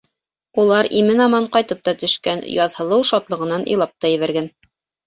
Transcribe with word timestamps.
Улар 0.63 0.89
имен-аман 1.01 1.45
ҡайтып 1.57 1.85
та 1.91 1.95
төшкән, 2.05 2.43
Яҙһылыу 2.57 3.07
шатлығынан 3.13 3.71
илап 3.77 3.97
та 4.03 4.15
ебәргән. 4.19 4.53